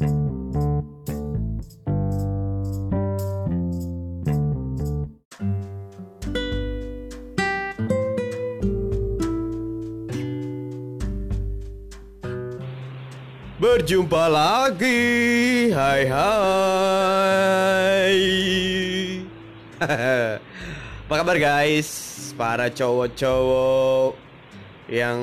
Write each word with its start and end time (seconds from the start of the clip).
Berjumpa 0.00 0.16
lagi, 14.32 15.68
hai 15.76 16.08
hai. 16.08 16.48
Apa 21.04 21.14
kabar 21.20 21.36
guys? 21.36 22.32
Para 22.40 22.72
cowok-cowok 22.72 24.16
yang 24.88 25.20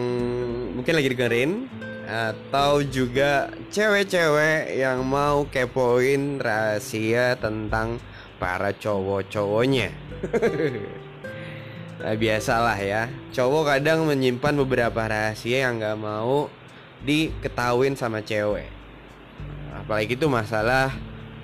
mungkin 0.78 0.94
lagi 0.94 1.10
dengerin 1.18 1.66
atau 2.08 2.80
juga 2.88 3.52
cewek-cewek 3.68 4.80
yang 4.80 5.04
mau 5.04 5.44
kepoin 5.52 6.40
rahasia 6.40 7.36
tentang 7.36 8.00
para 8.40 8.72
cowok-cowoknya. 8.72 9.92
nah, 12.00 12.16
biasalah 12.16 12.80
ya, 12.80 13.12
cowok 13.36 13.76
kadang 13.76 14.08
menyimpan 14.08 14.56
beberapa 14.64 15.04
rahasia 15.04 15.68
yang 15.68 15.84
nggak 15.84 16.00
mau 16.00 16.48
diketahuin 17.04 18.00
sama 18.00 18.24
cewek. 18.24 18.72
Apalagi 19.76 20.16
itu 20.16 20.32
masalah 20.32 20.96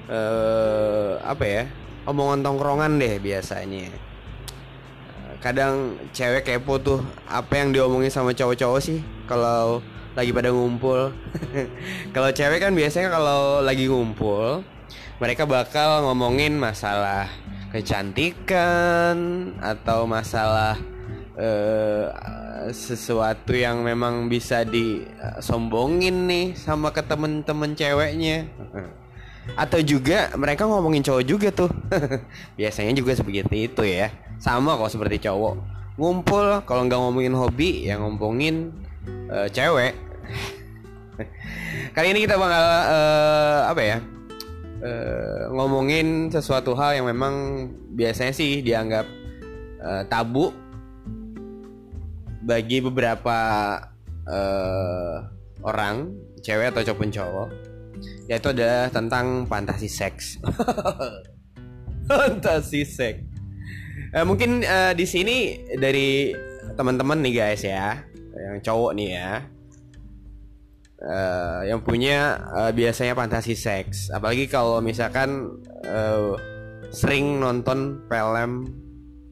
eh, 0.08 1.12
apa 1.22 1.44
ya 1.44 1.64
omongan 2.08 2.40
tongkrongan 2.40 3.04
deh 3.04 3.20
biasanya. 3.20 3.92
Kadang 5.44 6.00
cewek 6.16 6.48
kepo 6.48 6.80
tuh 6.80 7.04
apa 7.28 7.60
yang 7.60 7.76
diomongin 7.76 8.08
sama 8.08 8.32
cowok-cowok 8.32 8.80
sih? 8.80 9.04
Kalau 9.28 9.84
lagi 10.14 10.30
pada 10.30 10.54
ngumpul. 10.54 11.10
Kalau 12.16 12.30
cewek 12.30 12.62
kan 12.62 12.74
biasanya 12.78 13.10
kalau 13.10 13.66
lagi 13.66 13.90
ngumpul 13.90 14.62
mereka 15.18 15.48
bakal 15.48 16.04
ngomongin 16.10 16.58
masalah 16.58 17.30
kecantikan 17.74 19.16
atau 19.62 20.06
masalah 20.06 20.78
uh, 21.38 22.06
sesuatu 22.70 23.56
yang 23.56 23.82
memang 23.82 24.30
bisa 24.30 24.62
disombongin 24.68 26.30
nih 26.30 26.48
sama 26.60 26.94
ke 26.94 27.02
temen-temen 27.02 27.74
ceweknya. 27.74 28.52
Atau 29.60 29.84
juga 29.84 30.32
mereka 30.40 30.68
ngomongin 30.70 31.04
cowok 31.04 31.24
juga 31.24 31.50
tuh. 31.52 31.72
Biasanya 32.60 32.94
juga 32.96 33.18
seperti 33.18 33.72
itu 33.72 33.84
ya. 33.84 34.14
Sama 34.40 34.76
kok 34.76 34.94
seperti 34.94 35.24
cowok. 35.24 35.56
Ngumpul 36.00 36.68
kalau 36.68 36.84
nggak 36.90 37.00
ngomongin 37.00 37.34
hobi 37.38 37.86
ya 37.86 38.02
ngomongin 38.02 38.76
uh, 39.30 39.48
cewek 39.50 39.94
kali 41.96 42.08
ini 42.14 42.26
kita 42.26 42.36
bakal 42.38 42.66
uh, 42.90 43.60
apa 43.70 43.82
ya 43.82 43.98
uh, 44.82 45.44
ngomongin 45.54 46.34
sesuatu 46.34 46.74
hal 46.74 46.98
yang 46.98 47.08
memang 47.08 47.68
biasanya 47.94 48.34
sih 48.34 48.66
dianggap 48.66 49.06
uh, 49.84 50.04
tabu 50.10 50.50
bagi 52.44 52.84
beberapa 52.84 53.38
uh, 54.28 55.16
orang 55.64 56.12
cewek 56.44 56.76
atau 56.76 56.84
cowok 56.84 57.08
cowok 57.14 57.50
yaitu 58.28 58.52
adalah 58.52 58.92
tentang 58.92 59.48
fantasi 59.48 59.88
seks. 59.88 60.40
Fantasi 62.10 62.84
seks. 62.84 63.24
Uh, 64.12 64.26
mungkin 64.28 64.64
uh, 64.68 64.92
di 64.92 65.08
sini 65.08 65.64
dari 65.80 66.36
teman-teman 66.76 67.24
nih 67.24 67.34
guys 67.34 67.64
ya 67.64 68.02
yang 68.34 68.60
cowok 68.60 68.92
nih 68.98 69.10
ya 69.16 69.46
uh, 71.04 71.62
yang 71.68 71.84
punya 71.84 72.40
uh, 72.56 72.72
biasanya 72.72 73.14
fantasi 73.14 73.54
seks. 73.54 74.10
Apalagi 74.10 74.48
kalau 74.48 74.80
misalkan 74.80 75.60
uh, 75.88 76.36
sering 76.90 77.40
nonton 77.40 78.04
film 78.08 78.68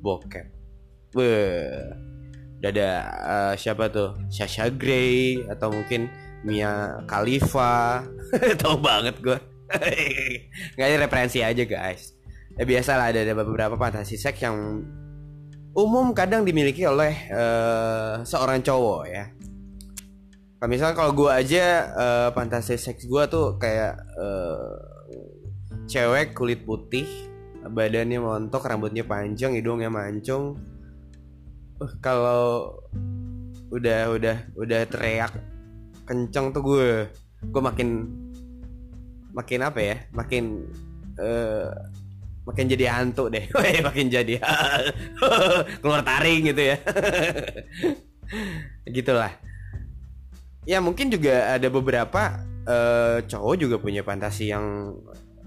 bokep. 0.04 0.48
Beuh 1.12 1.92
ada 2.62 2.90
uh, 3.26 3.54
siapa 3.58 3.90
tuh? 3.90 4.14
Sasha 4.30 4.70
Grey 4.70 5.42
atau 5.50 5.74
mungkin 5.74 6.08
Mia 6.46 7.02
Khalifa. 7.10 8.06
Tahu 8.62 8.78
banget 8.80 9.18
gue 9.20 9.40
nggak 10.76 10.88
ada 10.88 10.98
referensi 11.08 11.40
aja 11.42 11.64
guys. 11.64 12.14
Ya 12.60 12.68
biasa 12.68 13.00
lah 13.00 13.16
ada, 13.16 13.24
ada 13.24 13.34
beberapa 13.34 13.80
fantasi 13.80 14.20
seks 14.20 14.44
yang 14.44 14.84
umum 15.72 16.12
kadang 16.12 16.44
dimiliki 16.44 16.84
oleh 16.84 17.32
uh, 17.32 18.22
seorang 18.28 18.60
cowok 18.60 19.04
ya 19.08 19.32
misalnya 20.70 20.94
kalau 20.94 21.18
gue 21.18 21.26
aja 21.26 21.90
uh, 21.98 22.30
fantasi 22.38 22.78
seks 22.78 23.10
gue 23.10 23.24
tuh 23.26 23.58
kayak 23.58 23.98
uh, 24.14 24.78
cewek 25.90 26.38
kulit 26.38 26.62
putih 26.62 27.10
badannya 27.66 28.22
montok 28.22 28.70
rambutnya 28.70 29.02
panjang 29.02 29.58
hidungnya 29.58 29.90
mancung. 29.90 30.62
Uh, 31.82 31.92
kalau 31.98 32.78
udah 33.74 34.14
udah 34.14 34.38
udah 34.54 34.82
teriak 34.86 35.34
kenceng 36.06 36.54
tuh 36.54 36.62
gue 36.62 36.90
gue 37.42 37.62
makin 37.62 38.06
makin 39.34 39.60
apa 39.66 39.80
ya 39.82 39.98
makin 40.14 40.70
uh, 41.18 41.74
makin 42.46 42.66
jadi 42.70 43.02
hantu 43.02 43.34
deh. 43.34 43.50
Makin 43.88 44.14
jadi 44.14 44.42
keluar 45.82 46.02
taring 46.06 46.54
gitu 46.54 46.74
ya. 46.74 46.78
Gitulah 48.98 49.51
ya 50.66 50.78
mungkin 50.82 51.10
juga 51.10 51.58
ada 51.58 51.68
beberapa 51.74 52.42
uh, 52.66 53.20
cowok 53.26 53.56
juga 53.58 53.76
punya 53.82 54.06
fantasi 54.06 54.54
yang 54.54 54.96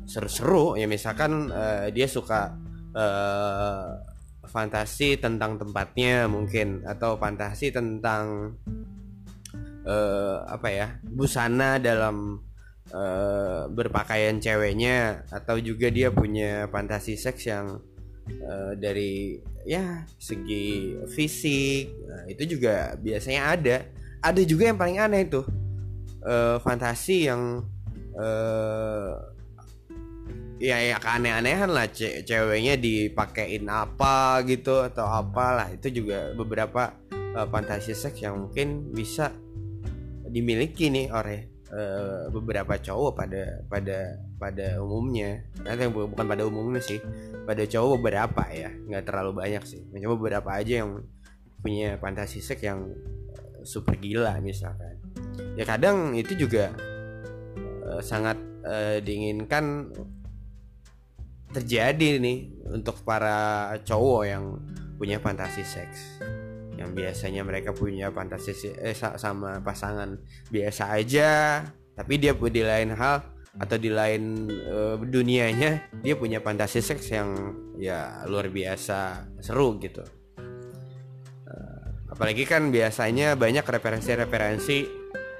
seru-seru. 0.05 0.77
Ya 0.79 0.87
misalkan 0.91 1.51
uh, 1.51 1.89
dia 1.91 2.07
suka 2.11 2.55
uh, 2.95 3.89
fantasi 4.49 5.19
tentang 5.19 5.59
tempatnya 5.59 6.31
mungkin 6.31 6.87
atau 6.87 7.19
fantasi 7.19 7.75
tentang 7.75 8.55
uh, 9.87 10.37
apa 10.47 10.69
ya 10.71 10.87
busana 11.03 11.83
dalam 11.83 12.39
uh, 12.95 13.67
berpakaian 13.73 14.39
ceweknya 14.39 15.27
atau 15.33 15.59
juga 15.59 15.91
dia 15.91 16.15
punya 16.15 16.71
fantasi 16.71 17.19
seks 17.19 17.51
yang 17.51 17.83
uh, 18.45 18.73
dari 18.77 19.41
ya 19.65 20.05
segi 20.21 20.99
fisik. 21.09 21.91
Nah, 22.05 22.25
itu 22.29 22.57
juga 22.57 22.95
biasanya 23.01 23.43
ada 23.57 23.77
ada 24.25 24.41
juga 24.41 24.73
yang 24.73 24.81
paling 24.81 24.97
aneh 24.97 25.29
itu 25.29 25.45
uh, 26.25 26.57
fantasi 26.65 27.29
yang 27.29 27.61
uh, 28.17 29.21
ya 30.57 30.81
ya 30.81 30.97
keaneh-anehan 30.97 31.69
lah 31.69 31.93
ce 31.93 32.25
ceweknya 32.25 32.81
dipakein 32.81 33.69
apa 33.69 34.41
gitu 34.49 34.81
atau 34.81 35.05
apalah. 35.05 35.69
Itu 35.69 35.93
juga 35.93 36.33
beberapa 36.33 36.97
uh, 37.37 37.47
fantasi 37.53 37.93
seks 37.93 38.25
yang 38.25 38.49
mungkin 38.49 38.97
bisa 38.97 39.29
dimiliki 40.33 40.89
nih 40.89 41.12
oleh 41.12 41.53
beberapa 42.31 42.79
cowok 42.79 43.19
pada 43.19 43.67
pada 43.67 43.99
pada 44.39 44.79
umumnya. 44.79 45.43
Nanti 45.59 45.91
bukan 45.91 46.23
pada 46.23 46.47
umumnya 46.47 46.79
sih 46.79 47.03
pada 47.43 47.67
cowok 47.67 47.99
beberapa 47.99 48.47
ya. 48.47 48.71
Nggak 48.71 49.11
terlalu 49.11 49.43
banyak 49.43 49.62
sih. 49.67 49.83
Cuma 49.91 50.15
beberapa 50.15 50.55
aja 50.55 50.87
yang 50.87 51.03
punya 51.59 51.99
fantasi 51.99 52.39
seks 52.39 52.62
yang 52.62 52.95
super 53.65 53.97
gila 53.99 54.39
misalkan. 54.41 55.01
Ya 55.59 55.65
kadang 55.67 56.15
itu 56.15 56.37
juga 56.37 56.71
uh, 57.89 58.01
sangat 58.05 58.39
uh, 58.63 59.01
diinginkan 59.03 59.91
terjadi 61.55 62.19
nih 62.19 62.51
untuk 62.71 63.03
para 63.03 63.71
cowok 63.83 64.23
yang 64.27 64.45
punya 65.01 65.19
fantasi 65.19 65.67
seks. 65.67 66.23
Yang 66.75 66.91
biasanya 66.95 67.43
mereka 67.47 67.71
punya 67.71 68.11
fantasi 68.11 68.75
eh, 68.79 68.95
sama 68.95 69.63
pasangan 69.63 70.19
biasa 70.51 70.95
aja 70.95 71.63
tapi 71.95 72.19
dia 72.19 72.35
di 72.35 72.63
lain 72.63 72.91
hal 72.95 73.23
atau 73.55 73.79
di 73.79 73.87
lain 73.87 74.50
uh, 74.50 74.99
dunianya 74.99 75.94
dia 76.03 76.15
punya 76.19 76.43
fantasi 76.43 76.83
seks 76.83 77.06
yang 77.15 77.55
ya 77.79 78.27
luar 78.27 78.50
biasa 78.50 79.31
seru 79.38 79.79
gitu 79.79 80.03
apalagi 82.14 82.46
kan 82.46 82.70
biasanya 82.70 83.34
banyak 83.34 83.66
referensi-referensi 83.66 84.78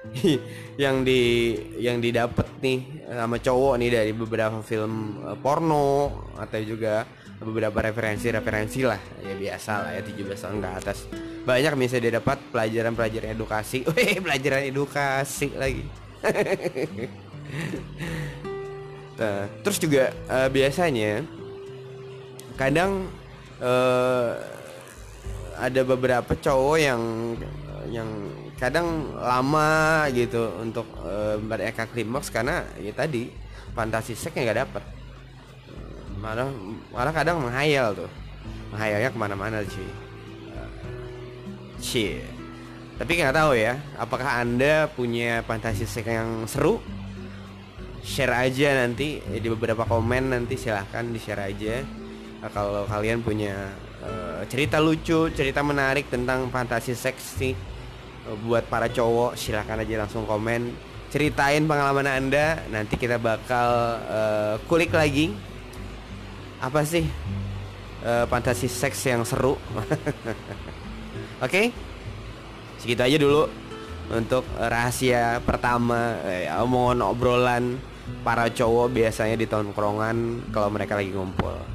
yang 0.83 1.07
di 1.07 1.55
yang 1.79 2.03
didapat 2.03 2.61
nih 2.61 3.07
sama 3.09 3.39
cowok 3.39 3.75
nih 3.79 3.91
dari 3.95 4.13
beberapa 4.13 4.59
film 4.61 5.23
uh, 5.23 5.39
porno 5.39 6.11
atau 6.35 6.61
juga 6.61 7.07
beberapa 7.41 7.79
referensi-referensi 7.79 8.81
lah. 8.83 9.01
Ya 9.23 9.35
biasa 9.35 9.73
lah 9.87 9.91
ya 9.95 10.03
17 10.03 10.35
tahun 10.35 10.59
ke 10.61 10.69
atas. 10.83 10.99
Banyak 11.45 11.73
misalnya 11.77 12.03
dia 12.09 12.15
dapat 12.19 12.39
pelajaran-pelajaran 12.51 13.31
edukasi. 13.37 13.85
Wih, 13.95 14.19
pelajaran 14.23 14.63
edukasi 14.67 15.49
lagi. 15.55 15.85
Nah, 19.15 19.47
terus 19.63 19.79
juga 19.79 20.11
uh, 20.27 20.51
biasanya 20.51 21.23
kadang 22.59 23.07
uh, 23.63 24.35
ada 25.59 25.81
beberapa 25.87 26.33
cowok 26.35 26.77
yang 26.79 27.03
yang 27.91 28.09
kadang 28.59 29.13
lama 29.19 30.07
gitu 30.11 30.51
untuk 30.63 30.87
uh, 31.03 31.37
mereka 31.39 31.87
klimaks 31.91 32.33
karena 32.33 32.65
ya 32.81 32.95
tadi 32.95 33.31
fantasi 33.75 34.15
seksnya 34.15 34.51
nggak 34.51 34.61
dapet. 34.67 34.83
Malah 36.19 36.49
malah 36.91 37.13
kadang 37.13 37.43
menghayal 37.45 37.95
tuh. 37.95 38.11
Menghayalnya 38.73 39.11
ke 39.13 39.19
mana-mana 39.19 39.59
sih. 39.67 39.89
Uh, 40.51 42.19
tapi 42.95 43.19
nggak 43.19 43.35
tahu 43.35 43.59
ya 43.59 43.75
apakah 43.99 44.39
anda 44.43 44.87
punya 44.95 45.43
fantasi 45.43 45.83
seks 45.83 46.07
yang 46.07 46.47
seru? 46.47 46.79
Share 48.05 48.37
aja 48.37 48.85
nanti 48.85 49.19
di 49.19 49.49
beberapa 49.49 49.89
komen 49.89 50.31
nanti 50.31 50.55
silahkan 50.61 51.09
di 51.09 51.19
share 51.19 51.43
aja. 51.51 51.83
Nah, 52.45 52.53
kalau 52.53 52.85
kalian 52.85 53.25
punya 53.25 53.73
uh, 53.94 53.94
cerita 54.49 54.81
lucu 54.81 55.29
cerita 55.33 55.61
menarik 55.61 56.09
tentang 56.09 56.49
fantasi 56.49 56.97
seksi 56.97 57.53
uh, 58.29 58.37
buat 58.45 58.69
para 58.69 58.89
cowok 58.89 59.37
silahkan 59.37 59.81
aja 59.81 60.05
langsung 60.05 60.25
komen. 60.25 60.73
Ceritain 61.13 61.63
pengalaman 61.63 62.11
anda 62.11 62.59
nanti 62.69 62.99
kita 62.99 63.23
bakal 63.23 64.01
uh, 64.09 64.55
kulik 64.67 64.91
lagi. 64.91 65.35
Apa 66.59 66.83
sih 66.83 67.05
uh, 68.03 68.25
fantasi 68.27 68.67
seks 68.67 69.05
yang 69.07 69.23
seru? 69.23 69.55
Oke? 71.45 71.51
Okay? 71.51 71.67
segitu 72.85 73.01
aja 73.01 73.17
dulu 73.17 73.49
untuk 74.13 74.45
rahasia 74.61 75.41
pertama. 75.41 76.21
Eh, 76.29 76.51
omongan 76.53 77.01
obrolan 77.01 77.65
para 78.21 78.53
cowok 78.53 78.93
biasanya 78.93 79.41
di 79.41 79.49
tongkrongan 79.49 80.51
kalau 80.53 80.69
mereka 80.69 81.01
lagi 81.01 81.13
ngumpul 81.13 81.74